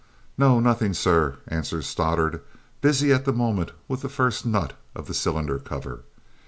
"No, 0.35 0.59
nothing, 0.59 0.95
sir," 0.95 1.37
answered 1.47 1.83
Stoddart, 1.83 2.43
busy 2.81 3.13
at 3.13 3.25
the 3.25 3.31
moment 3.31 3.69
with 3.87 4.01
the 4.01 4.09
first 4.09 4.47
nut 4.47 4.73
of 4.95 5.05
the 5.05 5.13
cylinder 5.13 5.59
cover. 5.59 5.99